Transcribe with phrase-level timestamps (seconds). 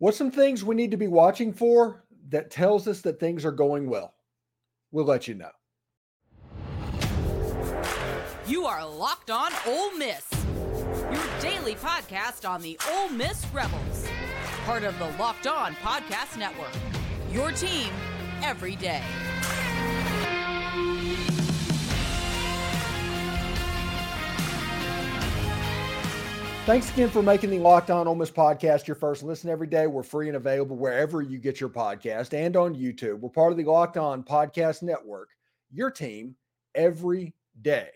[0.00, 3.52] What's some things we need to be watching for that tells us that things are
[3.52, 4.14] going well?
[4.90, 5.50] We'll let you know.
[8.46, 10.26] You are Locked On Ole Miss,
[11.12, 14.08] your daily podcast on the Ole Miss Rebels,
[14.64, 16.72] part of the Locked On Podcast Network.
[17.30, 17.90] Your team
[18.42, 19.02] every day.
[26.66, 29.88] Thanks again for making the Locked On Ole Miss podcast your first listen every day.
[29.88, 33.18] We're free and available wherever you get your podcast and on YouTube.
[33.18, 35.30] We're part of the Locked On Podcast Network,
[35.72, 36.36] your team
[36.76, 37.88] every day.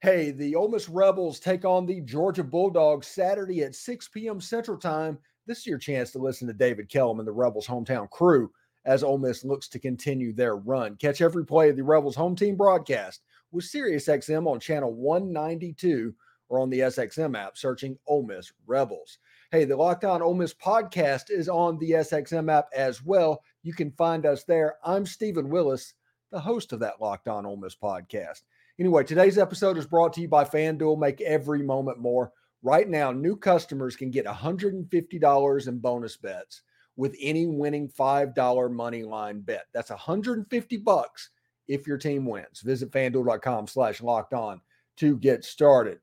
[0.00, 4.40] Hey, the Ole Miss Rebels take on the Georgia Bulldogs Saturday at 6 p.m.
[4.40, 5.18] Central Time.
[5.46, 8.50] This is your chance to listen to David Kellum and the Rebels hometown crew
[8.84, 10.96] as Ole Miss looks to continue their run.
[10.96, 13.20] Catch every play of the Rebels home team broadcast
[13.52, 16.14] with SiriusXM on channel 192
[16.48, 19.18] or on the SXM app searching Ole Miss Rebels.
[19.50, 23.42] Hey, the Locked On Ole Miss podcast is on the SXM app as well.
[23.62, 24.76] You can find us there.
[24.84, 25.94] I'm Steven Willis,
[26.30, 28.42] the host of that Locked On Ole Miss podcast.
[28.78, 30.98] Anyway, today's episode is brought to you by FanDuel.
[30.98, 32.32] Make every moment more.
[32.62, 36.62] Right now, new customers can get $150 in bonus bets
[36.96, 39.66] with any winning $5 money line bet.
[39.72, 41.30] That's 150 bucks
[41.68, 42.60] if your team wins.
[42.60, 44.60] Visit fanduel.com slash locked on
[44.96, 46.00] to get started.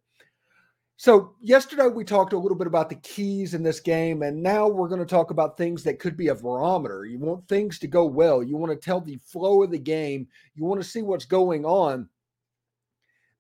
[0.98, 4.70] So, yesterday we talked a little bit about the keys in this game, and now
[4.70, 7.06] we're going to talk about things that could be a barometer.
[7.06, 10.26] You want things to go well, you want to tell the flow of the game,
[10.56, 12.08] you want to see what's going on.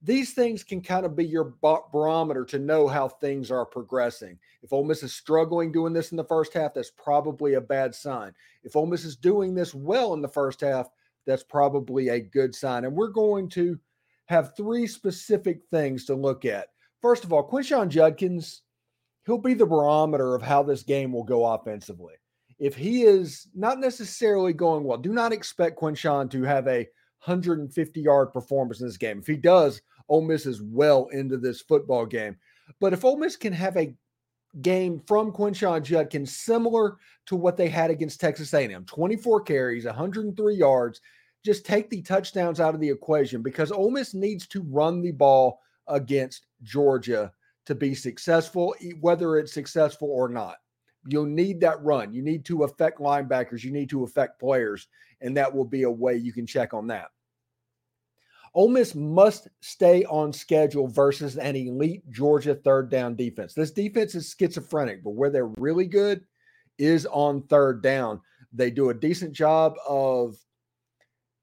[0.02, 4.38] These things can kind of be your barometer to know how things are progressing.
[4.62, 7.96] If Ole Miss is struggling doing this in the first half, that's probably a bad
[7.96, 8.34] sign.
[8.64, 10.90] If Ole Miss is doing this well in the first half,
[11.26, 12.84] that's probably a good sign.
[12.84, 13.80] And we're going to
[14.26, 16.68] have three specific things to look at
[17.06, 18.64] First of all, Quinshon Judkins,
[19.28, 22.16] he'll be the barometer of how this game will go offensively.
[22.58, 26.78] If he is not necessarily going well, do not expect Quinshon to have a
[27.24, 29.20] 150 yard performance in this game.
[29.20, 32.38] If he does, Ole Miss is well into this football game.
[32.80, 33.94] But if Ole Miss can have a
[34.64, 36.98] game from Quinshon Judkins similar
[37.28, 41.02] to what they had against Texas A&M, 24 carries, 103 yards,
[41.46, 45.12] just take the touchdowns out of the equation because Ole Miss needs to run the
[45.12, 47.32] ball against Georgia
[47.66, 50.58] to be successful, whether it's successful or not.
[51.08, 52.14] You'll need that run.
[52.14, 53.64] You need to affect linebackers.
[53.64, 54.88] You need to affect players,
[55.22, 57.08] and that will be a way you can check on that.
[58.56, 63.54] Ole Miss must stay on schedule versus an elite Georgia third down defense.
[63.54, 66.24] This defense is schizophrenic, but where they're really good
[66.78, 68.22] is on third down.
[68.54, 70.38] They do a decent job of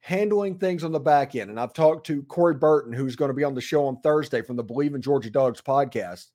[0.03, 1.49] handling things on the back end.
[1.49, 4.43] And I've talked to Corey Burton, who's going to be on the show on Thursday
[4.43, 6.31] from the Believe in Georgia Dogs podcast,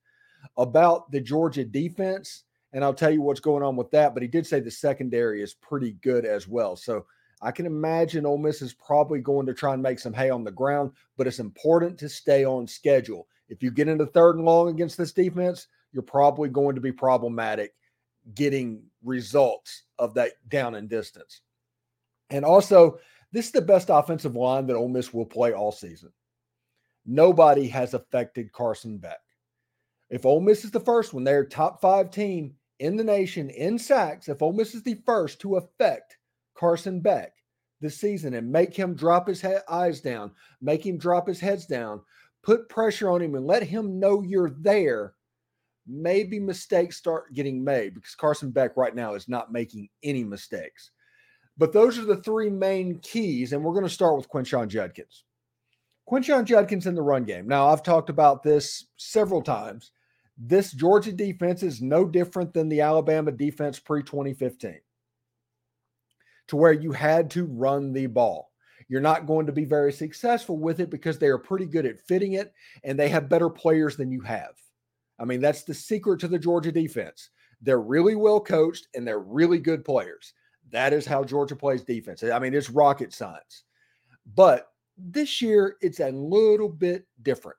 [0.58, 2.46] about the Georgia defense.
[2.72, 4.14] And I'll tell you what's going on with that.
[4.14, 6.78] But he did say the secondary is pretty good as well.
[6.78, 7.06] So
[7.42, 10.46] I can imagine Ole Miss is probably going to try and make some hay on
[10.46, 13.28] the ground, but it's important to stay on schedule.
[13.50, 16.94] If you get into third and long against this defense, you're probably going to be
[16.94, 17.74] problematic
[18.34, 21.42] getting results of that down and distance.
[22.30, 23.00] And also,
[23.32, 26.12] this is the best offensive line that Ole Miss will play all season.
[27.06, 29.20] Nobody has affected Carson Beck.
[30.10, 33.78] If Ole Miss is the first one, they're top five team in the nation in
[33.78, 34.30] sacks.
[34.30, 36.18] If Ole Miss is the first to affect
[36.56, 37.34] Carson Beck
[37.82, 41.66] this season and make him drop his he- eyes down, make him drop his heads
[41.66, 42.02] down,
[42.44, 45.14] put pressure on him, and let him know you're there,
[45.86, 50.92] maybe mistakes start getting made because Carson Beck right now is not making any mistakes.
[51.58, 55.24] But those are the three main keys, and we're going to start with Quinshon Judkins.
[56.10, 57.48] Quinshon Judkins in the run game.
[57.48, 59.92] Now, I've talked about this several times.
[60.38, 64.80] This Georgia defense is no different than the Alabama defense pre 2015,
[66.48, 68.52] to where you had to run the ball.
[68.88, 72.00] You're not going to be very successful with it because they are pretty good at
[72.00, 72.54] fitting it
[72.84, 74.54] and they have better players than you have.
[75.20, 77.32] I mean, that's the secret to the Georgia defense.
[77.62, 80.34] They're really well coached and they're really good players.
[80.72, 82.24] That is how Georgia plays defense.
[82.24, 83.64] I mean, it's rocket science.
[84.36, 87.58] But this year, it's a little bit different.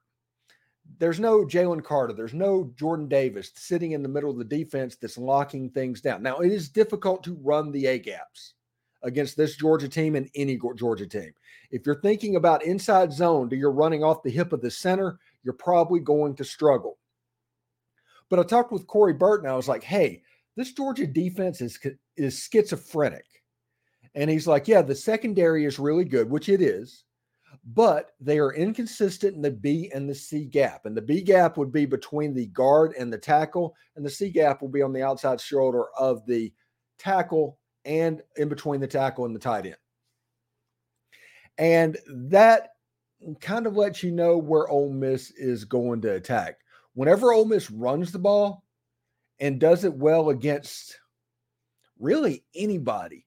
[0.99, 2.13] There's no Jalen Carter.
[2.13, 6.23] There's no Jordan Davis sitting in the middle of the defense that's locking things down.
[6.23, 8.55] Now, it is difficult to run the A gaps
[9.03, 11.33] against this Georgia team and any Georgia team.
[11.71, 15.19] If you're thinking about inside zone, do you're running off the hip of the center,
[15.45, 16.99] you're probably going to struggle.
[18.29, 19.49] But I talked with Corey Burton.
[19.49, 20.23] I was like, hey,
[20.59, 21.79] this Georgia defense is
[22.17, 23.25] is schizophrenic.
[24.17, 27.05] And he's like, yeah, the secondary is really good, which it is,
[27.65, 30.85] but they are inconsistent in the B and the C gap.
[30.85, 34.31] And the B gap would be between the guard and the tackle, and the C
[34.31, 36.53] gap will be on the outside shoulder of the
[36.99, 39.77] tackle and in between the tackle and the tight end.
[41.59, 42.71] And that
[43.41, 46.57] kind of lets you know where Ole Miss is going to attack.
[46.95, 48.65] Whenever Ole Miss runs the ball
[49.41, 50.99] and does it well against
[51.99, 53.27] really anybody,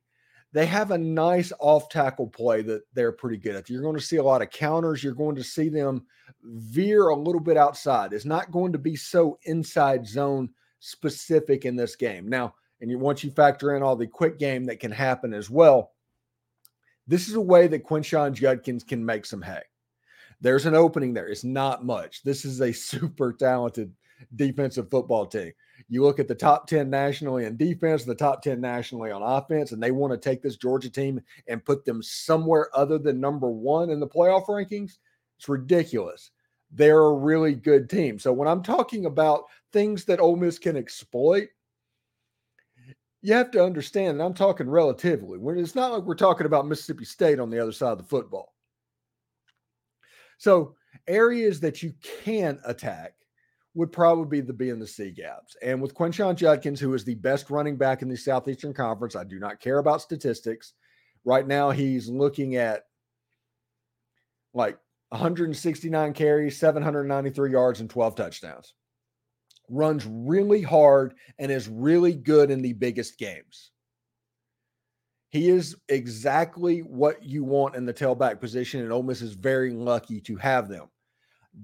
[0.54, 3.70] they have a nice off tackle play that they're pretty good at.
[3.70, 5.04] You're going to see a lot of counters.
[5.04, 6.06] You're going to see them
[6.44, 8.12] veer a little bit outside.
[8.12, 10.50] It's not going to be so inside zone
[10.80, 12.28] specific in this game.
[12.28, 15.50] Now, and you, once you factor in all the quick game that can happen as
[15.50, 15.94] well,
[17.08, 19.62] this is a way that Quinshon Judkins can make some hay.
[20.42, 21.28] There's an opening there.
[21.28, 22.24] It's not much.
[22.24, 23.94] This is a super talented
[24.36, 25.52] defensive football team.
[25.90, 29.72] You look at the top 10 nationally in defense, the top 10 nationally on offense,
[29.72, 33.50] and they want to take this Georgia team and put them somewhere other than number
[33.50, 34.98] one in the playoff rankings.
[35.38, 36.32] It's ridiculous.
[36.72, 38.20] They're a really good team.
[38.20, 41.50] So when I'm talking about things that Ole Miss can exploit,
[43.22, 45.38] you have to understand, and I'm talking relatively.
[45.38, 48.04] When it's not like we're talking about Mississippi State on the other side of the
[48.04, 48.54] football.
[50.38, 50.76] So
[51.08, 53.14] areas that you can attack
[53.74, 55.56] would probably be the B and the C gaps.
[55.62, 59.24] And with Quinshon Judkins, who is the best running back in the Southeastern Conference, I
[59.24, 60.74] do not care about statistics.
[61.24, 62.84] Right now, he's looking at
[64.54, 64.78] like
[65.10, 68.74] 169 carries, 793 yards, and 12 touchdowns.
[69.70, 73.72] Runs really hard and is really good in the biggest games.
[75.30, 79.72] He is exactly what you want in the tailback position, and Ole Miss is very
[79.72, 80.88] lucky to have them.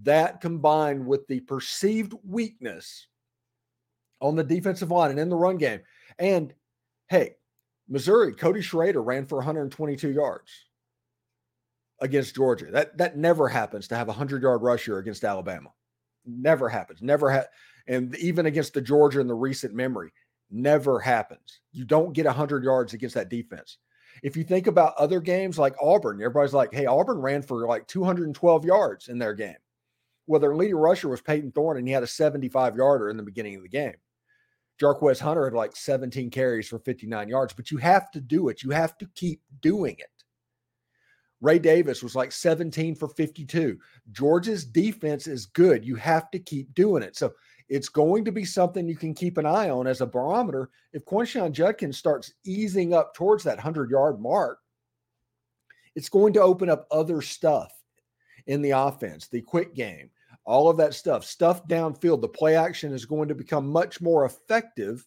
[0.03, 3.07] That combined with the perceived weakness
[4.19, 5.81] on the defensive line and in the run game.
[6.19, 6.53] And
[7.09, 7.35] hey,
[7.87, 10.51] Missouri, Cody Schrader ran for 122 yards
[12.01, 12.65] against Georgia.
[12.71, 15.69] That that never happens to have a 100 yard rusher against Alabama.
[16.25, 17.01] Never happens.
[17.01, 17.47] Never had.
[17.87, 20.11] And even against the Georgia in the recent memory,
[20.51, 21.61] never happens.
[21.71, 23.77] You don't get 100 yards against that defense.
[24.23, 27.87] If you think about other games like Auburn, everybody's like, hey, Auburn ran for like
[27.87, 29.55] 212 yards in their game.
[30.27, 33.23] Well, their leading rusher was Payton Thorne, and he had a 75 yarder in the
[33.23, 33.95] beginning of the game.
[34.79, 38.61] Jarquez Hunter had like 17 carries for 59 yards, but you have to do it.
[38.61, 40.17] You have to keep doing it.
[41.39, 43.77] Ray Davis was like 17 for 52.
[44.11, 45.85] Georgia's defense is good.
[45.85, 47.15] You have to keep doing it.
[47.15, 47.33] So
[47.69, 50.69] it's going to be something you can keep an eye on as a barometer.
[50.93, 54.59] If Quinshon Judkins starts easing up towards that 100 yard mark,
[55.95, 57.71] it's going to open up other stuff
[58.47, 60.09] in the offense, the quick game,
[60.47, 62.21] all of that stuff, stuff downfield.
[62.21, 65.05] The play action is going to become much more effective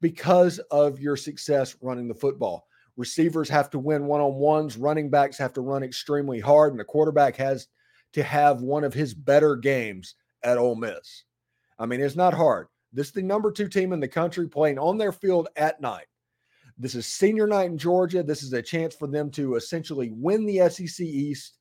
[0.00, 2.66] because of your success running the football.
[2.96, 6.80] Receivers have to win one on ones, running backs have to run extremely hard, and
[6.80, 7.68] the quarterback has
[8.14, 11.24] to have one of his better games at Ole Miss.
[11.78, 12.66] I mean, it's not hard.
[12.94, 16.06] This is the number two team in the country playing on their field at night.
[16.78, 18.22] This is senior night in Georgia.
[18.22, 21.58] This is a chance for them to essentially win the SEC East.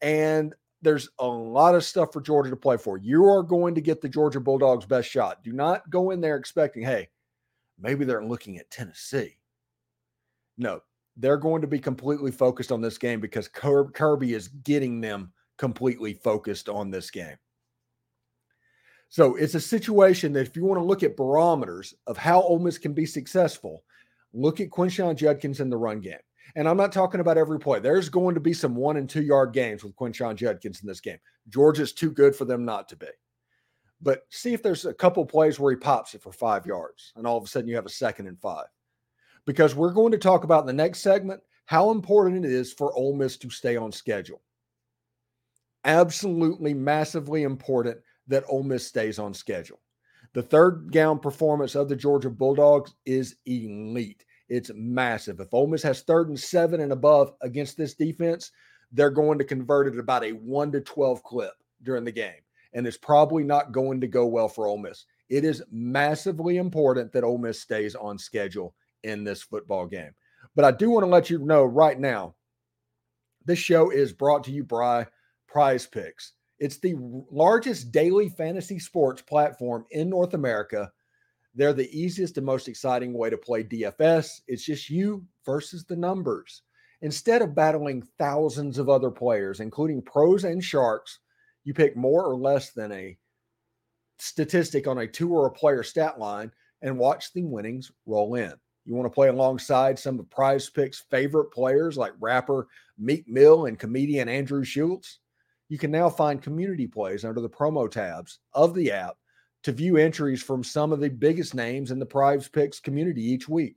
[0.00, 0.54] And
[0.86, 2.96] there's a lot of stuff for Georgia to play for.
[2.96, 5.42] You are going to get the Georgia Bulldogs' best shot.
[5.42, 7.08] Do not go in there expecting, hey,
[7.76, 9.36] maybe they're looking at Tennessee.
[10.56, 10.80] No,
[11.16, 16.14] they're going to be completely focused on this game because Kirby is getting them completely
[16.14, 17.36] focused on this game.
[19.08, 22.60] So it's a situation that if you want to look at barometers of how Ole
[22.60, 23.82] Miss can be successful,
[24.32, 26.14] look at Quinshon Judkins in the run game.
[26.54, 27.80] And I'm not talking about every play.
[27.80, 31.00] There's going to be some one and two yard games with Quinshon Judkins in this
[31.00, 31.18] game.
[31.48, 33.08] Georgia's too good for them not to be.
[34.00, 37.26] But see if there's a couple plays where he pops it for five yards, and
[37.26, 38.66] all of a sudden you have a second and five.
[39.46, 42.94] Because we're going to talk about in the next segment how important it is for
[42.94, 44.42] Ole Miss to stay on schedule.
[45.84, 47.98] Absolutely massively important
[48.28, 49.80] that Ole Miss stays on schedule.
[50.32, 54.24] The third down performance of the Georgia Bulldogs is elite.
[54.48, 55.40] It's massive.
[55.40, 58.52] If Ole Miss has third and seven and above against this defense,
[58.92, 62.42] they're going to convert it about a one to 12 clip during the game.
[62.72, 65.06] And it's probably not going to go well for Ole Miss.
[65.28, 70.14] It is massively important that Ole Miss stays on schedule in this football game.
[70.54, 72.34] But I do want to let you know right now
[73.44, 75.06] this show is brought to you by
[75.48, 76.32] Prize Picks.
[76.58, 76.94] It's the
[77.30, 80.90] largest daily fantasy sports platform in North America.
[81.56, 84.42] They're the easiest and most exciting way to play DFS.
[84.46, 86.62] It's just you versus the numbers.
[87.00, 91.20] Instead of battling thousands of other players, including pros and sharks,
[91.64, 93.16] you pick more or less than a
[94.18, 98.52] statistic on a two or a player stat line and watch the winnings roll in.
[98.84, 102.66] You want to play alongside some of Prize Picks' favorite players like rapper
[102.98, 105.20] Meek Mill and comedian Andrew Schulz?
[105.68, 109.16] You can now find community plays under the promo tabs of the app
[109.66, 113.48] to view entries from some of the biggest names in the Prize Picks community each
[113.48, 113.74] week.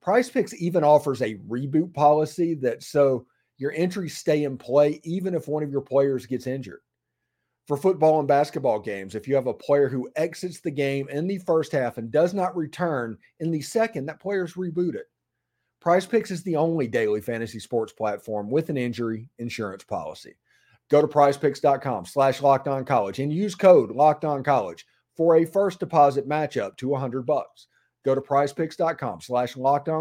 [0.00, 3.26] Prize Picks even offers a reboot policy that so
[3.58, 6.80] your entries stay in play even if one of your players gets injured.
[7.68, 11.26] For football and basketball games, if you have a player who exits the game in
[11.26, 15.04] the first half and does not return in the second, that player is rebooted.
[15.82, 20.36] Prize Picks is the only daily fantasy sports platform with an injury insurance policy.
[20.88, 25.44] Go to prizepicks.com slash locked on college and use code locked on college for a
[25.44, 27.68] first deposit matchup to 100 bucks.
[28.04, 29.54] Go to prizepicks.com slash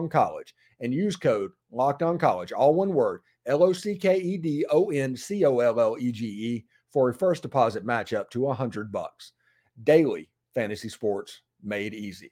[0.10, 4.38] college and use code locked on college, all one word, L O C K E
[4.38, 8.30] D O N C O L L E G E for a first deposit matchup
[8.32, 9.34] to 100 bucks.
[9.84, 12.32] Daily fantasy sports made easy.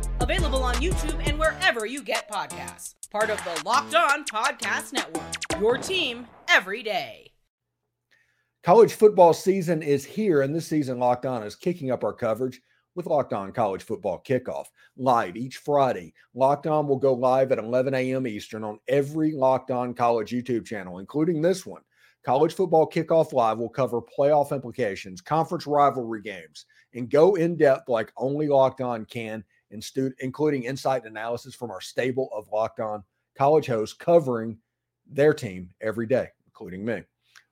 [0.21, 2.93] Available on YouTube and wherever you get podcasts.
[3.09, 5.23] Part of the Locked On Podcast Network.
[5.59, 7.31] Your team every day.
[8.61, 12.61] College football season is here, and this season, Locked On is kicking up our coverage
[12.93, 16.13] with Locked On College Football Kickoff live each Friday.
[16.35, 18.27] Locked On will go live at 11 a.m.
[18.27, 21.81] Eastern on every Locked On College YouTube channel, including this one.
[22.23, 27.89] College Football Kickoff Live will cover playoff implications, conference rivalry games, and go in depth
[27.89, 33.03] like only Locked On can, including insight and analysis from our stable of Locked On
[33.37, 34.57] college hosts covering
[35.09, 37.03] their team every day, including me.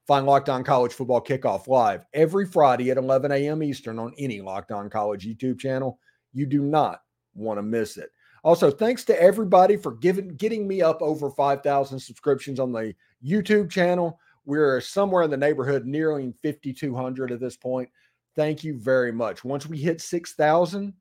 [0.08, 3.62] Find Locked On College Football Kickoff live every Friday at 11 a.m.
[3.62, 6.00] Eastern on any Locked On College YouTube channel.
[6.34, 7.02] You do not
[7.36, 8.10] want to miss it.
[8.44, 13.70] Also, thanks to everybody for giving getting me up over 5,000 subscriptions on the YouTube
[13.70, 14.20] channel.
[14.46, 17.90] We're somewhere in the neighborhood nearing 5,200 at this point.
[18.36, 19.44] Thank you very much.
[19.44, 20.94] Once we hit 6,000,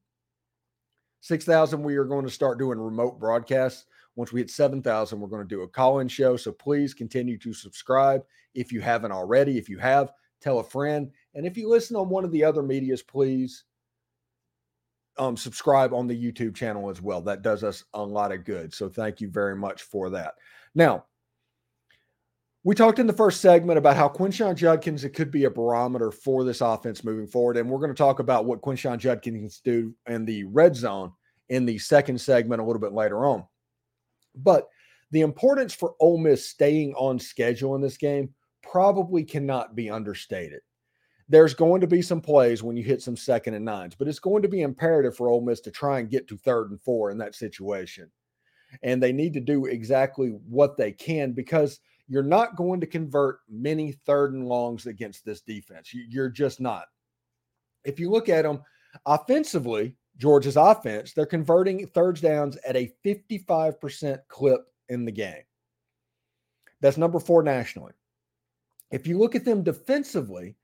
[1.21, 3.87] 6,000, we are going to start doing remote broadcasts.
[4.17, 6.37] Once we hit 7,000, we're going to do a call in show.
[6.37, 8.23] So please continue to subscribe
[8.55, 9.59] if you haven't already.
[9.59, 11.11] If you have, tell a friend.
[11.35, 13.65] And if you listen on one of the other medias, please
[15.19, 17.21] um, subscribe on the YouTube channel as well.
[17.21, 18.73] That does us a lot of good.
[18.73, 20.35] So thank you very much for that.
[20.75, 21.05] Now,
[22.65, 26.11] we talked in the first segment about how Quinshon Judkins it could be a barometer
[26.11, 29.95] for this offense moving forward, and we're going to talk about what Quinshon Judkins do
[30.07, 31.13] in the red zone
[31.49, 33.45] in the second segment a little bit later on.
[34.35, 34.69] But
[35.11, 40.61] the importance for Ole Miss staying on schedule in this game probably cannot be understated.
[41.29, 44.19] There's going to be some plays when you hit some second and nines, but it's
[44.19, 47.11] going to be imperative for Ole Miss to try and get to third and four
[47.11, 48.11] in that situation.
[48.83, 53.41] And they need to do exactly what they can because you're not going to convert
[53.49, 55.93] many third and longs against this defense.
[55.93, 56.87] You're just not.
[57.85, 58.63] If you look at them
[59.07, 65.43] offensively, Georgia's offense, they're converting thirds downs at a 55% clip in the game.
[66.81, 67.93] That's number four nationally.
[68.91, 70.57] If you look at them defensively,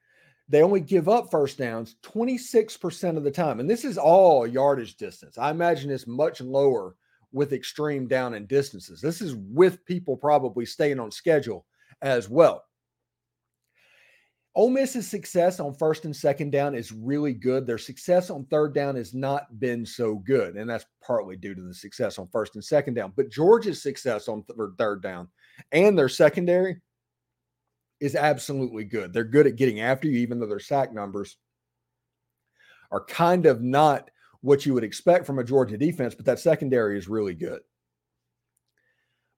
[0.48, 3.60] they only give up first downs 26% of the time.
[3.60, 5.38] And this is all yardage distance.
[5.38, 6.96] I imagine it's much lower
[7.34, 9.00] with extreme down and distances.
[9.00, 11.66] This is with people probably staying on schedule
[12.00, 12.64] as well.
[14.54, 17.66] Ole Miss's success on first and second down is really good.
[17.66, 21.60] Their success on third down has not been so good, and that's partly due to
[21.60, 23.12] the success on first and second down.
[23.16, 25.28] But Georgia's success on th- third down
[25.72, 26.80] and their secondary
[27.98, 29.12] is absolutely good.
[29.12, 31.36] They're good at getting after you, even though their sack numbers
[32.92, 34.08] are kind of not
[34.44, 37.60] what you would expect from a Georgia defense, but that secondary is really good.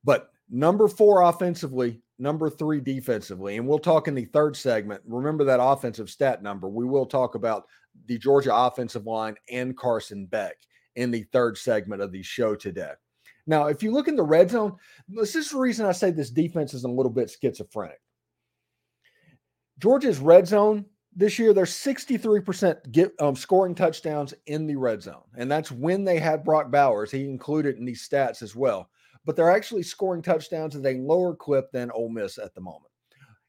[0.03, 3.57] But number four offensively, number three defensively.
[3.57, 5.01] And we'll talk in the third segment.
[5.07, 6.69] Remember that offensive stat number.
[6.69, 7.67] We will talk about
[8.07, 10.57] the Georgia offensive line and Carson Beck
[10.97, 12.91] in the third segment of the show today.
[13.47, 14.75] Now, if you look in the red zone,
[15.07, 18.01] this is the reason I say this defense is a little bit schizophrenic.
[19.79, 20.87] Georgia's red zone
[21.17, 25.25] this year, they're 63% get, um, scoring touchdowns in the red zone.
[25.37, 27.11] And that's when they had Brock Bowers.
[27.11, 28.91] He included in these stats as well
[29.27, 32.93] but they're actually scoring touchdowns at a lower clip than Ole Miss at the moment.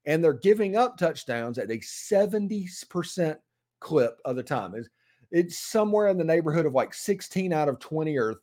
[0.05, 3.37] And they're giving up touchdowns at a 70%
[3.79, 4.73] clip of the time.
[4.73, 4.89] It's,
[5.29, 8.35] it's somewhere in the neighborhood of like 16 out of 20 or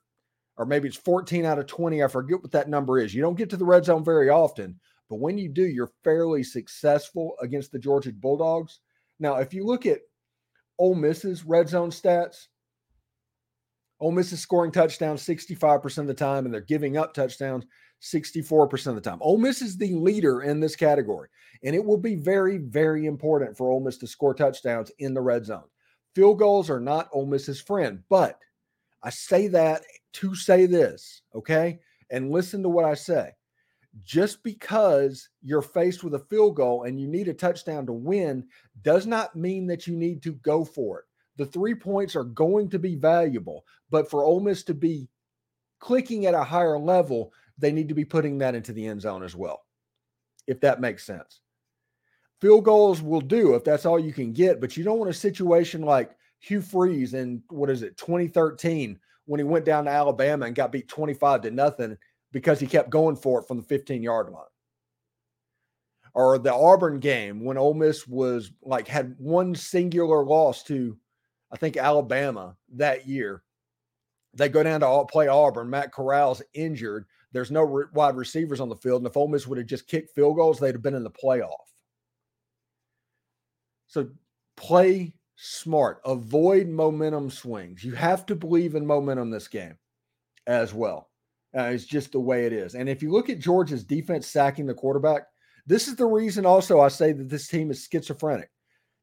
[0.57, 2.04] or maybe it's 14 out of 20.
[2.04, 3.12] I forget what that number is.
[3.12, 4.78] You don't get to the red zone very often,
[5.11, 8.78] but when you do, you're fairly successful against the Georgia Bulldogs.
[9.18, 10.00] Now, if you look at
[10.78, 12.47] Ole Miss's red zone stats,
[14.00, 17.64] Ole Miss is scoring touchdowns 65% of the time, and they're giving up touchdowns
[18.02, 19.18] 64% of the time.
[19.21, 21.28] Ole Miss is the leader in this category,
[21.62, 25.23] and it will be very, very important for Ole Miss to score touchdowns in the
[25.23, 25.64] red zone.
[26.14, 28.38] Field goals are not Ole Miss's friend, but
[29.02, 29.83] I say that
[30.14, 31.78] to say this, okay?
[32.11, 33.30] And listen to what I say.
[34.03, 38.45] Just because you're faced with a field goal and you need a touchdown to win
[38.83, 41.05] does not mean that you need to go for it.
[41.37, 45.09] The three points are going to be valuable, but for Ole Miss to be
[45.79, 49.23] clicking at a higher level, they need to be putting that into the end zone
[49.23, 49.65] as well,
[50.47, 51.41] if that makes sense.
[52.41, 55.15] Field goals will do if that's all you can get, but you don't want a
[55.15, 60.47] situation like Hugh Freeze in what is it, 2013, when he went down to Alabama
[60.47, 61.97] and got beat 25 to nothing
[62.35, 64.43] because he kept going for it from the 15 yard line.
[66.14, 70.99] Or the Auburn game when Ole Miss was like had one singular loss to,
[71.53, 73.43] I think, Alabama that year.
[74.35, 75.71] They go down to play Auburn.
[75.71, 77.07] Matt Corral's injured.
[77.33, 79.03] There's no re- wide receivers on the field.
[79.03, 81.11] And if Ole Miss would have just kicked field goals, they'd have been in the
[81.11, 81.53] playoff.
[83.87, 84.09] So
[84.57, 86.00] play smart.
[86.05, 87.85] Avoid momentum swings.
[87.85, 89.79] You have to believe in momentum this game
[90.49, 91.11] as well.
[91.56, 92.75] Uh, it's just the way it is.
[92.75, 95.23] And if you look at Georgia's defense sacking the quarterback,
[95.66, 98.50] this is the reason also I say that this team is schizophrenic.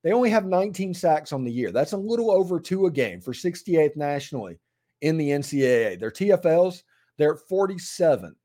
[0.03, 1.71] They only have 19 sacks on the year.
[1.71, 4.59] That's a little over two a game for 68th nationally
[5.01, 5.99] in the NCAA.
[5.99, 6.81] Their TFLs,
[7.17, 8.35] they're at 47.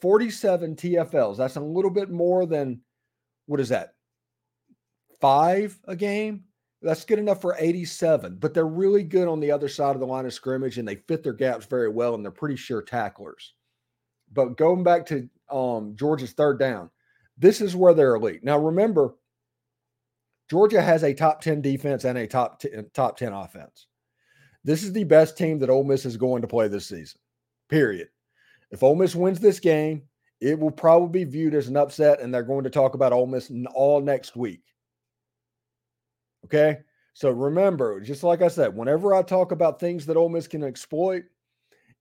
[0.00, 1.36] 47 TFLs.
[1.36, 2.80] That's a little bit more than
[3.46, 3.94] what is that?
[5.20, 6.44] Five a game?
[6.86, 10.06] That's good enough for 87, but they're really good on the other side of the
[10.06, 13.54] line of scrimmage and they fit their gaps very well and they're pretty sure tacklers.
[14.32, 16.90] But going back to um, Georgia's third down,
[17.36, 18.44] this is where they're elite.
[18.44, 19.16] Now remember,
[20.48, 23.88] Georgia has a top 10 defense and a top 10, top 10 offense.
[24.62, 27.20] This is the best team that Ole Miss is going to play this season.
[27.68, 28.10] Period.
[28.70, 30.02] If Ole Miss wins this game,
[30.40, 33.26] it will probably be viewed as an upset, and they're going to talk about Ole
[33.26, 34.62] Miss all next week.
[36.46, 36.78] Okay.
[37.12, 40.62] So remember, just like I said, whenever I talk about things that Ole Miss can
[40.62, 41.24] exploit,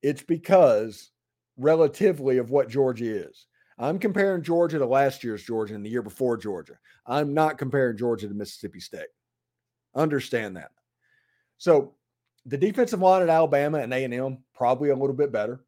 [0.04, 1.12] it's because
[1.58, 3.48] relatively of what Georgia is.
[3.78, 6.78] I'm comparing Georgia to last year's Georgia and the year before Georgia.
[7.08, 9.08] I'm not comparing Georgia to Mississippi State.
[9.96, 10.72] Understand that.
[11.58, 11.96] So
[12.46, 15.62] the defensive line at Alabama and A&M probably a little bit better.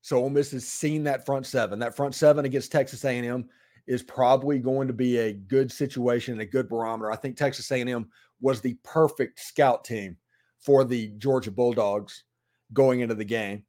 [0.00, 1.78] So Ole Miss has seen that front seven.
[1.78, 3.48] That front seven against Texas A&M
[3.86, 7.10] is probably going to be a good situation and a good barometer.
[7.10, 8.08] I think Texas A&M
[8.40, 10.16] was the perfect scout team
[10.60, 12.24] for the Georgia Bulldogs
[12.72, 13.64] going into the game.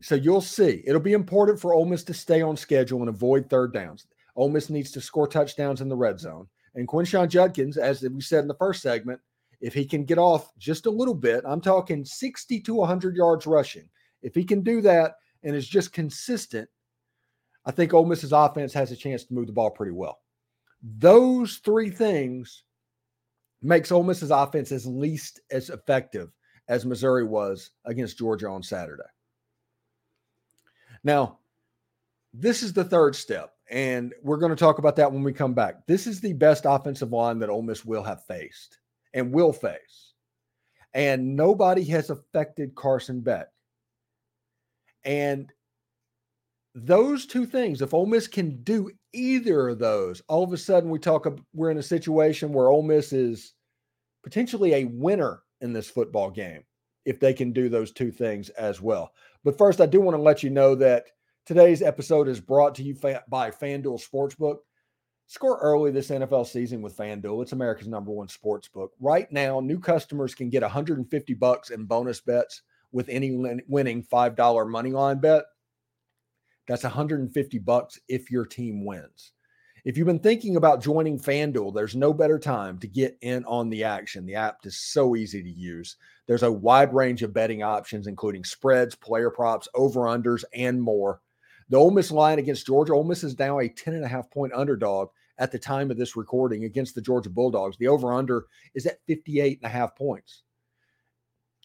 [0.00, 0.82] So you'll see.
[0.86, 4.06] It'll be important for Ole Miss to stay on schedule and avoid third downs.
[4.36, 6.48] Ole Miss needs to score touchdowns in the red zone.
[6.74, 9.20] And Quinshon Judkins, as we said in the first segment,
[9.60, 13.46] if he can get off just a little bit, I'm talking 60 to 100 yards
[13.46, 13.88] rushing.
[14.22, 16.68] If he can do that and is just consistent,
[17.66, 20.20] I think Ole Miss's offense has a chance to move the ball pretty well.
[20.82, 22.64] Those three things
[23.62, 26.30] makes Ole Miss's offense as least as effective
[26.68, 29.02] as Missouri was against Georgia on Saturday.
[31.02, 31.38] Now,
[32.32, 35.54] this is the third step, and we're going to talk about that when we come
[35.54, 35.86] back.
[35.86, 38.78] This is the best offensive line that Ole Miss will have faced
[39.12, 40.12] and will face.
[40.92, 43.48] And nobody has affected Carson Beck.
[45.04, 45.52] And
[46.74, 50.90] those two things, if Ole Miss can do either of those, all of a sudden
[50.90, 53.54] we talk, we're in a situation where Ole Miss is
[54.22, 56.64] potentially a winner in this football game
[57.04, 59.12] if they can do those two things as well.
[59.44, 61.04] But first, I do want to let you know that
[61.46, 62.94] today's episode is brought to you
[63.28, 64.56] by FanDuel Sportsbook.
[65.26, 67.42] Score early this NFL season with FanDuel.
[67.42, 68.92] It's America's number one sports book.
[69.00, 74.70] Right now, new customers can get 150 bucks in bonus bets with any winning $5
[74.70, 75.44] money line bet.
[76.66, 79.32] That's 150 bucks if your team wins.
[79.84, 83.68] If you've been thinking about joining FanDuel, there's no better time to get in on
[83.68, 84.24] the action.
[84.24, 85.96] The app is so easy to use.
[86.26, 91.20] There's a wide range of betting options, including spreads, player props, over-unders, and more.
[91.68, 94.30] The Ole Miss line against Georgia, Ole Miss is now a 10 and a half
[94.30, 97.76] point underdog at the time of this recording against the Georgia Bulldogs.
[97.76, 100.43] The over-under is at 58 and a half points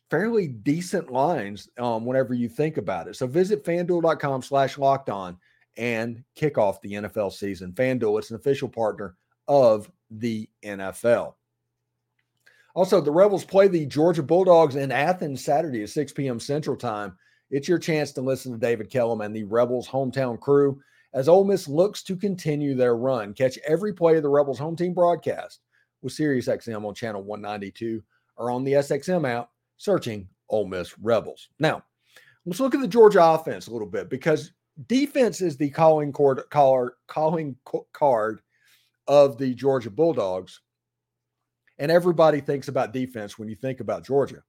[0.10, 3.15] fairly decent lines um, whenever you think about it.
[3.15, 5.38] So visit fanduel.com slash locked on
[5.78, 7.72] and kick off the NFL season.
[7.72, 9.15] FanDuel, it's an official partner
[9.48, 11.36] of the NFL.
[12.76, 16.39] Also, the Rebels play the Georgia Bulldogs in Athens Saturday at 6 p.m.
[16.39, 17.17] Central Time.
[17.50, 20.80] It's your chance to listen to David Kellum and the Rebels hometown crew
[21.13, 23.34] as Ole Miss looks to continue their run.
[23.34, 25.62] Catch every play of the Rebels home team broadcast
[26.02, 28.04] with SiriusXM on channel 192
[28.38, 31.49] or on the SXM app searching Ole Miss Rebels.
[31.57, 31.83] Now,
[32.45, 34.51] let's look at the Georgia offense a little bit because
[34.85, 37.55] defense is the calling card, caller, calling
[37.93, 38.41] card
[39.07, 40.61] of the Georgia Bulldogs.
[41.79, 44.43] And everybody thinks about defense when you think about Georgia.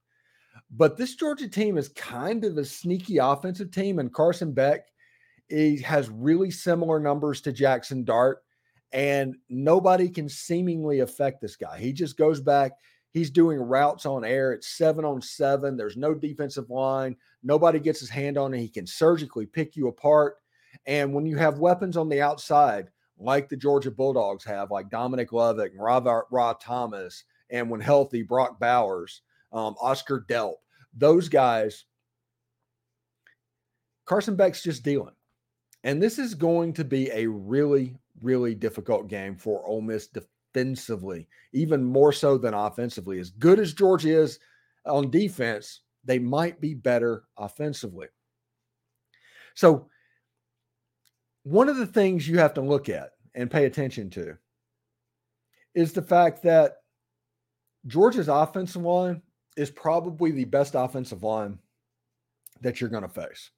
[0.69, 4.85] But this Georgia team is kind of a sneaky offensive team, and Carson Beck
[5.51, 8.43] he has really similar numbers to Jaxson Dart,
[8.93, 11.77] and nobody can seemingly affect this guy.
[11.77, 12.71] He just goes back.
[13.11, 14.53] He's doing routes on air.
[14.53, 15.75] It's seven on seven.
[15.75, 17.17] There's no defensive line.
[17.43, 18.59] Nobody gets his hand on it.
[18.59, 20.37] He can surgically pick you apart.
[20.85, 25.31] And when you have weapons on the outside, like the Georgia Bulldogs have, like Dominic
[25.33, 29.21] Lovett and Ra Thomas, and when healthy, Brock Bowers,
[29.51, 30.55] um, Oscar Delp,
[30.93, 31.85] those guys,
[34.05, 35.13] Carson Beck's just dealing.
[35.83, 40.07] And this is going to be a really, really difficult game for Ole Miss
[40.53, 43.19] defensively, even more so than offensively.
[43.19, 44.39] As good as Georgia is
[44.85, 48.07] on defense, they might be better offensively.
[49.55, 49.87] So,
[51.43, 54.37] one of the things you have to look at and pay attention to
[55.73, 56.77] is the fact that
[57.87, 59.21] Georgia's offensive line
[59.57, 61.57] is probably the best offensive line
[62.61, 63.49] that you're going to face.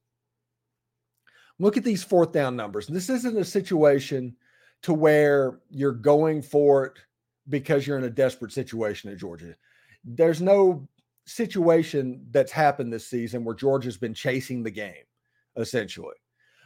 [1.60, 2.88] Look at these fourth down numbers.
[2.88, 4.36] This isn't a situation
[4.84, 6.94] to where you're going for it
[7.50, 9.56] because you're in a desperate situation at Georgia.
[10.04, 10.88] There's no
[11.26, 15.04] situation that's happened this season where Georgia's been chasing the game,
[15.58, 16.16] essentially.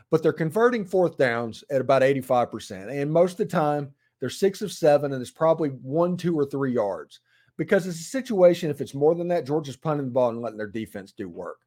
[0.09, 2.89] But they're converting fourth downs at about 85%.
[2.89, 6.45] And most of the time, they're six of seven, and it's probably one, two, or
[6.45, 7.19] three yards.
[7.57, 10.57] Because it's a situation, if it's more than that, Georgia's punting the ball and letting
[10.57, 11.57] their defense do work.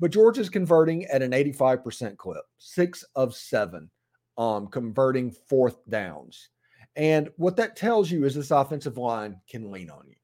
[0.00, 3.90] But Georgia's converting at an 85% clip, six of seven,
[4.36, 6.48] um, converting fourth downs.
[6.96, 10.14] And what that tells you is this offensive line can lean on you.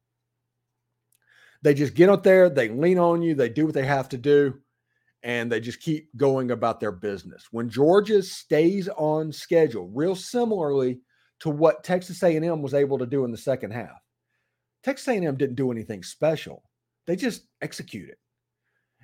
[1.62, 4.18] They just get up there, they lean on you, they do what they have to
[4.18, 4.54] do,
[5.22, 7.48] and they just keep going about their business.
[7.50, 11.00] When Georgia stays on schedule, real similarly
[11.40, 14.00] to what Texas A&M was able to do in the second half.
[14.82, 16.62] Texas A&M didn't do anything special.
[17.06, 18.16] They just executed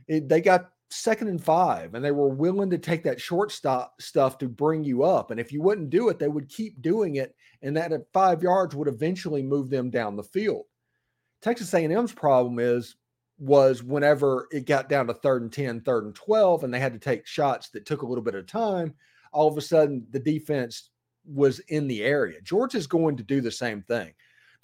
[0.08, 4.00] it, they got second and five, and they were willing to take that short stop
[4.00, 5.30] stuff to bring you up.
[5.30, 8.42] And if you wouldn't do it, they would keep doing it, and that at five
[8.42, 10.64] yards would eventually move them down the field.
[11.42, 12.96] Texas A&M's problem is
[13.38, 16.94] was whenever it got down to third and 10, third and 12, and they had
[16.94, 18.94] to take shots that took a little bit of time,
[19.32, 20.90] all of a sudden the defense
[21.26, 22.40] was in the area.
[22.40, 24.14] Georgia's going to do the same thing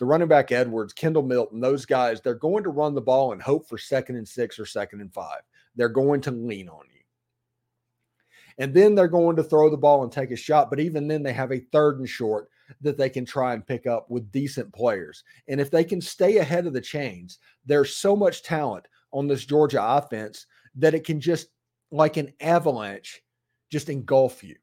[0.02, 3.40] the running back Edwards, Kendall Milton, those guys, they're going to run the ball and
[3.40, 5.42] hope for second and six or second and five.
[5.76, 7.00] They're going to lean on you.
[8.58, 10.70] And then they're going to throw the ball and take a shot.
[10.70, 12.48] But even then, they have a third and short
[12.80, 15.24] that they can try and pick up with decent players.
[15.48, 19.44] And if they can stay ahead of the chains, there's so much talent on this
[19.44, 21.48] Georgia offense that it can just,
[21.90, 23.22] like an avalanche,
[23.70, 24.56] just engulf you.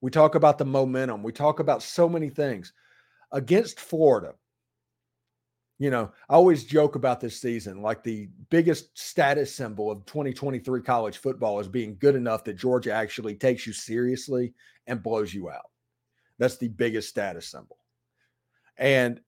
[0.00, 2.72] We talk about the momentum, we talk about so many things
[3.32, 4.34] against Florida.
[5.78, 10.80] You know, I always joke about this season like the biggest status symbol of 2023
[10.82, 14.54] college football is being good enough that Georgia actually takes you seriously
[14.86, 15.70] and blows you out.
[16.38, 17.78] That's the biggest status symbol.
[18.76, 19.20] And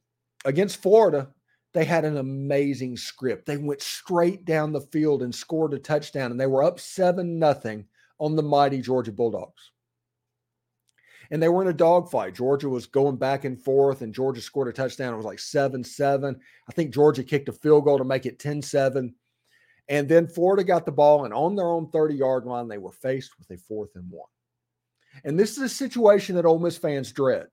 [0.44, 1.28] against Florida,
[1.72, 3.46] they had an amazing script.
[3.46, 7.38] They went straight down the field and scored a touchdown, and they were up 7
[7.38, 7.86] nothing
[8.18, 9.72] on the mighty Georgia Bulldogs
[11.30, 12.34] and they were in a dogfight.
[12.34, 15.12] Georgia was going back and forth, and Georgia scored a touchdown.
[15.12, 16.38] It was like 7 7.
[16.68, 19.14] I think Georgia kicked a field goal to make it 10 7.
[19.88, 22.92] And then Florida got the ball, and on their own 30 yard line, they were
[22.92, 24.28] faced with a fourth and one.
[25.24, 27.46] And this is a situation that Ole Miss fans dread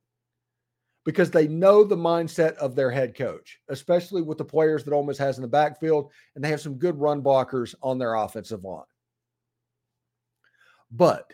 [1.05, 5.03] because they know the mindset of their head coach, especially with the players that Ole
[5.03, 8.63] Miss has in the backfield, and they have some good run blockers on their offensive
[8.63, 8.83] line.
[10.91, 11.33] But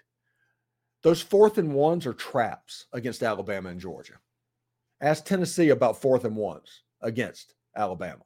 [1.01, 4.15] those fourth and ones are traps against Alabama and Georgia.
[5.01, 8.23] Ask Tennessee about fourth and ones against Alabama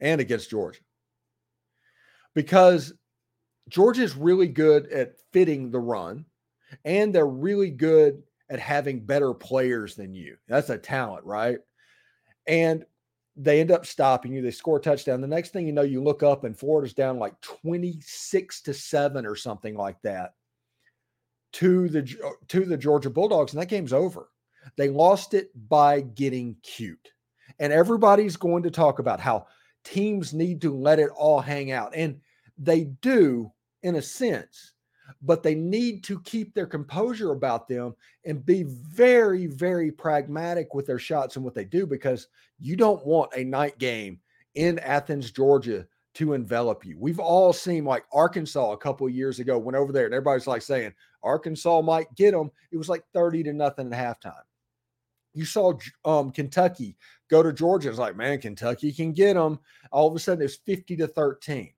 [0.00, 0.80] and against Georgia.
[2.34, 2.92] Because
[3.68, 6.24] Georgia is really good at fitting the run,
[6.84, 10.36] and they're really good at having better players than you.
[10.48, 11.58] That's a talent, right?
[12.46, 12.84] And
[13.36, 14.42] they end up stopping you.
[14.42, 15.20] They score a touchdown.
[15.20, 19.26] The next thing you know, you look up and Florida's down like 26 to 7
[19.26, 20.32] or something like that
[21.52, 24.28] to the uh, to the Georgia Bulldogs, and that game's over.
[24.76, 27.12] They lost it by getting cute.
[27.58, 29.46] And everybody's going to talk about how
[29.84, 31.94] teams need to let it all hang out.
[31.94, 32.20] And
[32.56, 33.50] they do
[33.82, 34.74] in a sense,
[35.22, 40.86] but they need to keep their composure about them and be very, very pragmatic with
[40.86, 44.20] their shots and what they do because you don't want a night game
[44.54, 45.86] in Athens, Georgia
[46.18, 46.98] to envelop you.
[46.98, 50.62] We've all seen like Arkansas a couple years ago went over there and everybody's like
[50.62, 52.50] saying Arkansas might get them.
[52.72, 54.42] It was like 30 to nothing at halftime.
[55.32, 56.96] You saw um, Kentucky
[57.30, 57.88] go to Georgia.
[57.88, 59.60] It's like, man, Kentucky can get them.
[59.92, 61.72] All of a sudden, it's 50 to 13.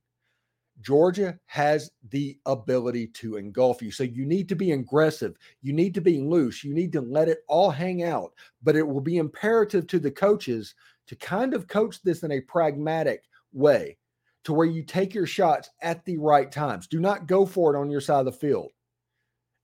[0.81, 3.91] Georgia has the ability to engulf you.
[3.91, 5.37] So you need to be aggressive.
[5.61, 6.65] You need to be loose.
[6.65, 8.33] You need to let it all hang out.
[8.63, 10.75] But it will be imperative to the coaches
[11.09, 13.99] to kind of coach this in a pragmatic way
[14.45, 16.87] to where you take your shots at the right times.
[16.87, 18.71] Do not go for it on your side of the field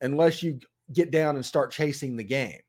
[0.00, 0.60] unless you
[0.92, 2.60] get down and start chasing the game.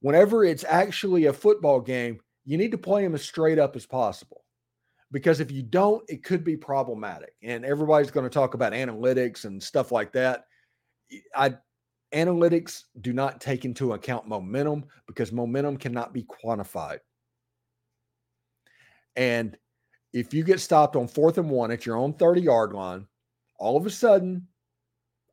[0.00, 3.84] Whenever it's actually a football game, you need to play them as straight up as
[3.84, 4.44] possible
[5.10, 7.34] because if you don't, it could be problematic.
[7.42, 10.44] And everybody's going to talk about analytics and stuff like that.
[11.34, 11.56] I
[12.14, 16.98] analytics do not take into account momentum because momentum cannot be quantified.
[19.16, 19.56] And
[20.12, 23.06] if you get stopped on fourth and one at your own 30 yard line,
[23.58, 24.46] all of a sudden,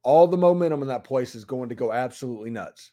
[0.03, 2.91] all the momentum in that place is going to go absolutely nuts.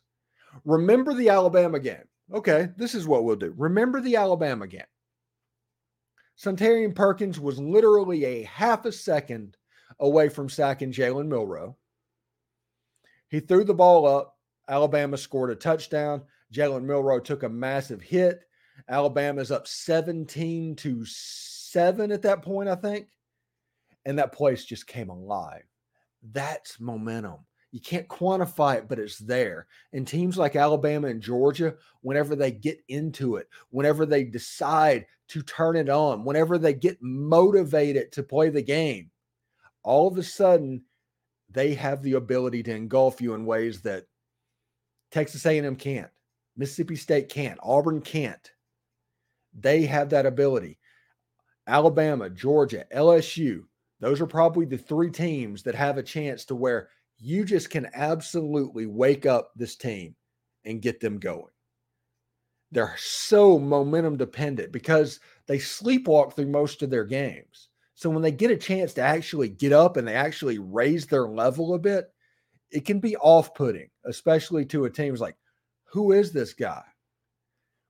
[0.64, 2.04] Remember the Alabama game.
[2.32, 3.54] Okay, this is what we'll do.
[3.56, 4.82] Remember the Alabama game.
[6.38, 9.56] Suntarine Perkins was literally a half a second
[10.00, 11.76] away from sacking Jalen Milroe.
[13.28, 14.36] He threw the ball up.
[14.68, 16.22] Alabama scored a touchdown.
[16.52, 18.44] Jalen Milroe took a massive hit.
[18.88, 21.04] Alabama's up 17 to
[21.72, 23.08] 7 at that point, I think.
[24.04, 25.64] And that place just came alive.
[26.32, 27.38] That's momentum.
[27.72, 29.66] You can't quantify it, but it's there.
[29.94, 35.42] And teams like Alabama and Georgia, whenever they get into it, whenever they decide to
[35.42, 39.10] turn it on, whenever they get motivated to play the game,
[39.82, 40.82] all of a sudden
[41.50, 44.04] they have the ability to engulf you in ways that
[45.10, 46.10] Texas A&M can't,
[46.56, 48.50] Mississippi State can't, Auburn can't.
[49.58, 50.78] They have that ability.
[51.66, 53.64] Alabama, Georgia, LSU,
[54.00, 57.88] those are probably the three teams that have a chance to where you just can
[57.94, 60.16] absolutely wake up this team
[60.64, 61.52] and get them going.
[62.72, 67.68] They're so momentum dependent because they sleepwalk through most of their games.
[67.94, 71.28] So when they get a chance to actually get up and they actually raise their
[71.28, 72.12] level a bit,
[72.72, 75.36] it can be off putting, especially to a team's like,
[75.84, 76.82] who is this guy?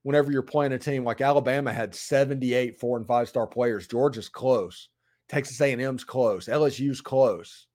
[0.02, 4.28] Whenever you're playing a team like Alabama had 78 four and five star players, Georgia's
[4.28, 4.88] close,
[5.28, 7.66] Texas A&M's close, LSU's close.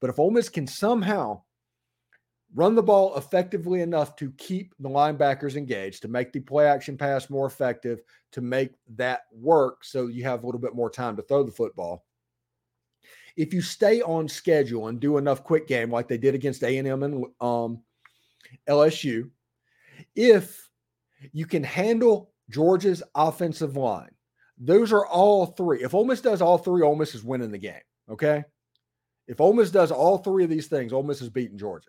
[0.00, 1.42] But if Ole Miss can somehow
[2.54, 6.96] run the ball effectively enough to keep the linebackers engaged, to make the play action
[6.96, 8.00] pass more effective,
[8.32, 11.52] to make that work so you have a little bit more time to throw the
[11.52, 12.04] football.
[13.36, 17.02] If you stay on schedule and do enough quick game like they did against A&M
[17.02, 17.82] and um,
[18.68, 19.30] LSU,
[20.14, 20.70] if
[21.32, 24.10] you can handle Georgia's offensive line,
[24.58, 25.82] those are all three.
[25.82, 27.80] If Ole Miss does all three, Ole Miss is winning the game.
[28.10, 28.44] Okay.
[29.26, 31.88] If Ole Miss does all three of these things, Ole Miss is beating Georgia.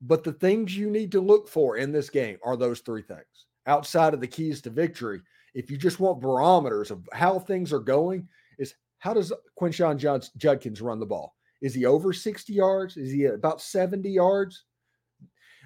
[0.00, 3.46] But the things you need to look for in this game are those three things.
[3.66, 5.20] Outside of the keys to victory,
[5.54, 10.82] if you just want barometers of how things are going, is how does Quinshon Judkins
[10.82, 11.34] run the ball?
[11.62, 12.96] Is he over 60 yards?
[12.96, 14.64] Is he about 70 yards?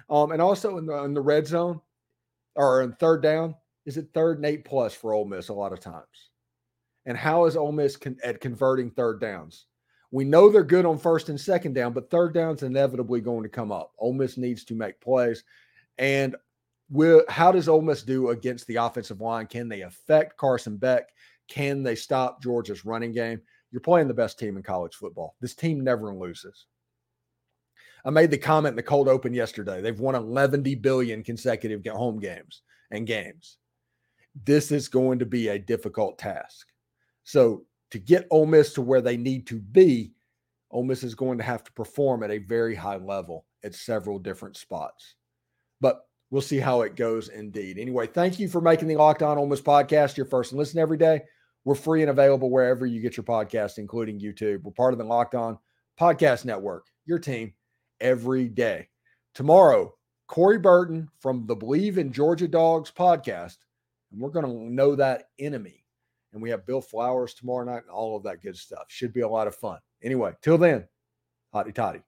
[0.09, 1.81] Um, and also in the, in the red zone
[2.55, 5.73] or in third down, is it third and eight plus for Ole Miss a lot
[5.73, 6.29] of times?
[7.05, 9.65] And how is Ole Miss con- at converting third downs?
[10.11, 13.49] We know they're good on first and second down, but third down's inevitably going to
[13.49, 13.93] come up.
[13.99, 15.43] Ole Miss needs to make plays.
[15.97, 16.35] And
[17.27, 19.45] how does Ole Miss do against the offensive line?
[19.45, 21.09] Can they affect Carson Beck?
[21.47, 23.41] Can they stop Georgia's running game?
[23.71, 25.35] You're playing the best team in college football.
[25.41, 26.65] This team never loses.
[28.05, 29.81] I made the comment in the cold open yesterday.
[29.81, 33.57] They've won 11 billion consecutive home games and games.
[34.45, 36.67] This is going to be a difficult task.
[37.23, 40.13] So to get Ole Miss to where they need to be,
[40.71, 44.19] Ole Miss is going to have to perform at a very high level at several
[44.19, 45.15] different spots.
[45.81, 47.77] But we'll see how it goes indeed.
[47.77, 50.79] Anyway, thank you for making the Locked On Ole Miss podcast your first and listen
[50.79, 51.21] every day.
[51.65, 54.63] We're free and available wherever you get your podcast, including YouTube.
[54.63, 55.57] We're part of the Locked On
[55.99, 57.53] Podcast Network, your team
[58.01, 58.89] every day.
[59.35, 59.93] Tomorrow,
[60.27, 63.57] Corey Burton from the Believe in Georgia Dogs podcast,
[64.11, 65.79] and we're going to know that enemy
[66.33, 68.85] and we have Bill Flowers tomorrow night and all of that good stuff.
[68.87, 69.79] Should be a lot of fun.
[70.03, 70.87] Anyway, till then,
[71.53, 72.01] hotty toddy.